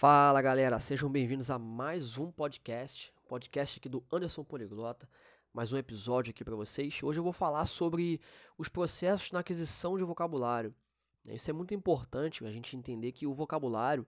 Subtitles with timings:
[0.00, 5.06] Fala galera, sejam bem-vindos a mais um podcast, podcast aqui do Anderson Poliglota,
[5.52, 7.02] mais um episódio aqui para vocês.
[7.02, 8.18] Hoje eu vou falar sobre
[8.56, 10.74] os processos na aquisição de vocabulário.
[11.26, 14.06] Isso é muito importante a gente entender que o vocabulário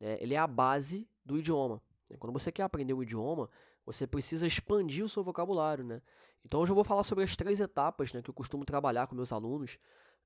[0.00, 1.80] né, ele é a base do idioma.
[2.18, 3.48] Quando você quer aprender um idioma,
[3.86, 6.02] você precisa expandir o seu vocabulário, né?
[6.44, 9.14] Então hoje eu vou falar sobre as três etapas né, que eu costumo trabalhar com
[9.14, 9.78] meus alunos.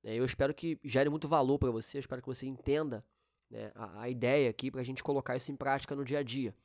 [0.03, 0.15] Né?
[0.15, 3.05] Eu espero que gere muito valor para você, eu espero que você entenda
[3.53, 6.23] né, a, a, ideia aqui para a gente colocar isso em prática no dia a
[6.23, 6.55] dia.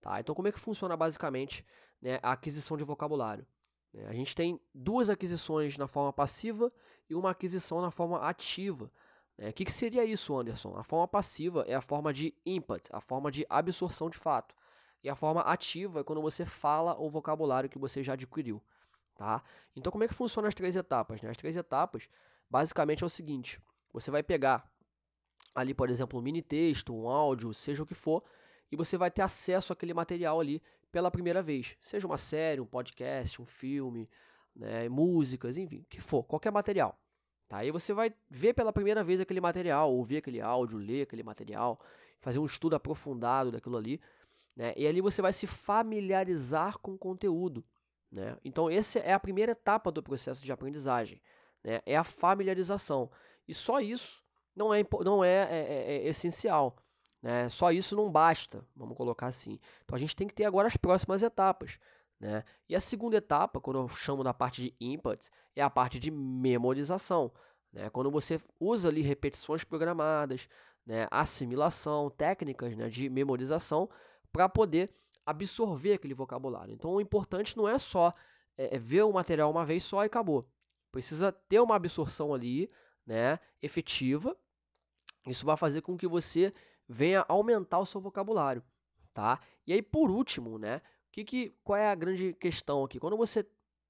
[0.00, 0.18] Tá?
[0.18, 1.64] Então, como é que funciona basicamente
[2.00, 3.46] né, a aquisição de vocabulário?
[3.94, 6.72] Né, a gente tem duas aquisições na forma passiva
[7.08, 8.90] e uma aquisição na forma ativa.
[9.38, 9.50] Né?
[9.50, 10.76] O que, que seria isso, Anderson?
[10.76, 14.52] A forma passiva é a forma de input, a forma de absorção de fato.
[15.04, 18.60] E a forma ativa é quando você fala o vocabulário que você já adquiriu.
[19.14, 19.44] Tá?
[19.76, 21.22] Então, como é que funciona as três etapas?
[21.22, 21.30] Né?
[21.30, 22.08] As três etapas,
[22.50, 23.60] basicamente, é o seguinte:
[23.92, 24.71] você vai pegar
[25.54, 28.22] ali, por exemplo, um mini texto, um áudio, seja o que for,
[28.70, 31.76] e você vai ter acesso àquele material ali pela primeira vez.
[31.80, 34.08] Seja uma série, um podcast, um filme,
[34.54, 36.98] né, músicas, enfim, o que for, qualquer material.
[37.48, 37.58] Tá?
[37.58, 41.78] Aí você vai ver pela primeira vez aquele material, ouvir aquele áudio, ler aquele material,
[42.20, 44.00] fazer um estudo aprofundado daquilo ali.
[44.56, 44.72] Né?
[44.76, 47.64] E ali você vai se familiarizar com o conteúdo.
[48.10, 48.36] Né?
[48.44, 51.20] Então, essa é a primeira etapa do processo de aprendizagem.
[51.64, 51.82] Né?
[51.84, 53.10] É a familiarização.
[53.46, 54.21] E só isso
[54.54, 56.76] não é, não é, é, é, é essencial.
[57.22, 57.48] Né?
[57.48, 59.58] Só isso não basta, vamos colocar assim.
[59.84, 61.78] Então a gente tem que ter agora as próximas etapas.
[62.18, 62.44] Né?
[62.68, 66.10] E a segunda etapa, quando eu chamo da parte de inputs, é a parte de
[66.10, 67.32] memorização.
[67.72, 67.88] Né?
[67.90, 70.48] Quando você usa ali repetições programadas,
[70.84, 71.06] né?
[71.10, 72.88] assimilação, técnicas né?
[72.88, 73.88] de memorização
[74.32, 74.90] para poder
[75.24, 76.74] absorver aquele vocabulário.
[76.74, 78.12] Então o importante não é só
[78.56, 80.48] é, é ver o material uma vez só e acabou.
[80.90, 82.70] Precisa ter uma absorção ali,
[83.06, 84.36] né, efetiva.
[85.26, 86.52] Isso vai fazer com que você
[86.88, 88.62] venha aumentar o seu vocabulário,
[89.14, 89.40] tá?
[89.66, 92.98] E aí por último, né, que que qual é a grande questão aqui?
[92.98, 93.46] Quando você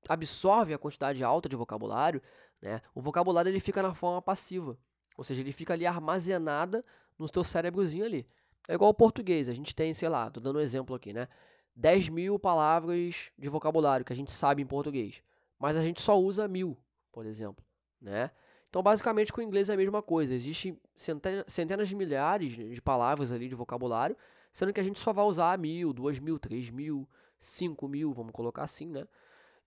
[0.08, 2.22] absorve a quantidade alta de vocabulário,
[2.60, 4.78] né, o vocabulário ele fica na forma passiva,
[5.16, 6.84] ou seja, ele fica ali armazenada
[7.18, 8.26] no seu cérebrozinho ali.
[8.68, 11.28] É igual ao português, a gente tem, sei lá, tô dando um exemplo aqui, né?
[11.74, 15.22] 10 mil palavras de vocabulário que a gente sabe em português,
[15.58, 16.76] mas a gente só usa mil,
[17.10, 17.64] por exemplo,
[18.00, 18.30] né?
[18.72, 20.32] Então, basicamente, com o inglês é a mesma coisa.
[20.32, 24.16] Existem centenas de milhares de palavras ali de vocabulário,
[24.50, 27.06] sendo que a gente só vai usar mil, duas mil, três mil,
[27.38, 29.06] cinco mil, vamos colocar assim, né?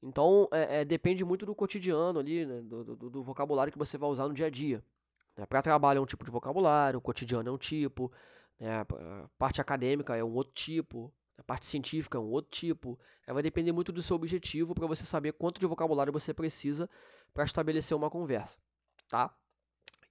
[0.02, 2.62] Então, é, é, depende muito do cotidiano ali, né?
[2.64, 4.84] do, do, do, vocabulário que você vai usar no dia a dia.
[5.38, 5.46] Né?
[5.46, 8.12] Para trabalho é um tipo de vocabulário, o cotidiano é um tipo,
[8.60, 8.80] né?
[8.82, 13.00] a parte acadêmica é um outro tipo, a parte científica é um outro tipo.
[13.28, 16.90] É, vai depender muito do seu objetivo para você saber quanto de vocabulário você precisa
[17.36, 18.58] para estabelecer uma conversa
[19.08, 19.34] tá?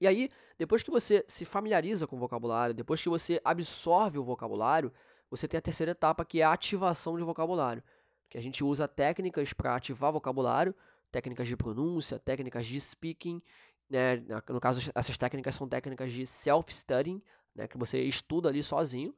[0.00, 0.28] E aí,
[0.58, 4.92] depois que você se familiariza com o vocabulário, depois que você absorve o vocabulário,
[5.30, 7.82] você tem a terceira etapa que é a ativação de vocabulário,
[8.28, 10.74] que a gente usa técnicas para ativar vocabulário,
[11.10, 13.40] técnicas de pronúncia, técnicas de speaking,
[13.88, 14.16] né?
[14.48, 17.22] No caso, essas técnicas são técnicas de self-studying,
[17.54, 17.68] né?
[17.68, 19.14] Que você estuda ali sozinho.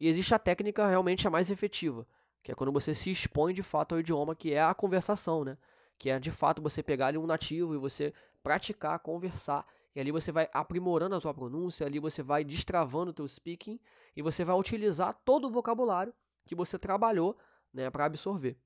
[0.00, 2.06] E existe a técnica realmente a mais efetiva,
[2.42, 5.56] que é quando você se expõe de fato ao idioma, que é a conversação, né?
[5.98, 8.12] Que é de fato você pegar ali um nativo e você
[8.44, 9.66] praticar, conversar.
[9.96, 13.80] E ali você vai aprimorando a sua pronúncia, ali você vai destravando o teu speaking
[14.14, 16.12] e você vai utilizar todo o vocabulário
[16.44, 17.36] que você trabalhou
[17.72, 18.56] né, para absorver.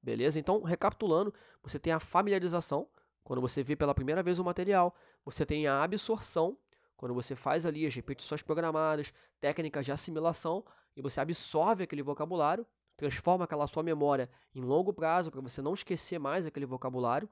[0.00, 0.38] Beleza?
[0.38, 2.86] Então, recapitulando, você tem a familiarização,
[3.24, 4.94] quando você vê pela primeira vez o material,
[5.24, 6.56] você tem a absorção,
[6.96, 10.64] quando você faz ali as repetições programadas, técnicas de assimilação,
[10.96, 15.74] e você absorve aquele vocabulário, transforma aquela sua memória em longo prazo para você não
[15.74, 17.28] esquecer mais aquele vocabulário,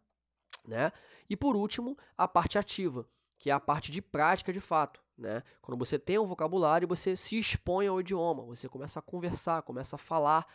[0.66, 0.92] né?
[1.28, 3.06] E por último, a parte ativa,
[3.38, 5.02] que é a parte de prática de fato.
[5.16, 5.42] Né?
[5.60, 9.96] Quando você tem um vocabulário, você se expõe ao idioma, você começa a conversar, começa
[9.96, 10.46] a falar,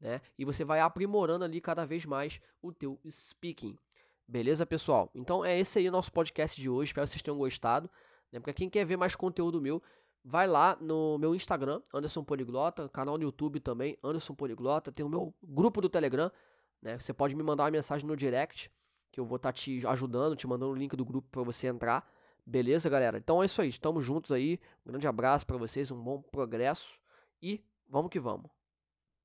[0.00, 0.20] né?
[0.38, 3.76] E você vai aprimorando ali cada vez mais o teu speaking.
[4.26, 5.10] Beleza, pessoal?
[5.14, 6.90] Então é esse aí o nosso podcast de hoje.
[6.90, 7.90] Espero que vocês tenham gostado.
[8.32, 8.40] Né?
[8.40, 9.82] Para quem quer ver mais conteúdo meu,
[10.24, 14.90] vai lá no meu Instagram, Anderson Poliglota, canal no YouTube também, Anderson Poliglota.
[14.90, 16.30] Tem o meu grupo do Telegram,
[16.80, 16.98] né?
[16.98, 18.70] Você pode me mandar uma mensagem no direct
[19.14, 21.68] que eu vou estar tá te ajudando, te mandando o link do grupo para você
[21.68, 22.04] entrar.
[22.44, 23.16] Beleza, galera?
[23.16, 23.68] Então é isso aí.
[23.68, 24.58] Estamos juntos aí.
[24.84, 26.98] Um grande abraço para vocês, um bom progresso
[27.40, 28.50] e vamos que vamos.